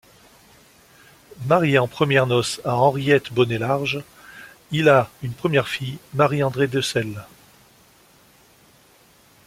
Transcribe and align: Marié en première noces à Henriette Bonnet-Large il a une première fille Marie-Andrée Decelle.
Marié 1.45 1.77
en 1.77 1.87
première 1.87 2.25
noces 2.25 2.59
à 2.65 2.75
Henriette 2.75 3.31
Bonnet-Large 3.33 4.03
il 4.71 4.89
a 4.89 5.11
une 5.21 5.33
première 5.33 5.67
fille 5.67 5.99
Marie-Andrée 6.15 6.65
Decelle. 6.65 7.23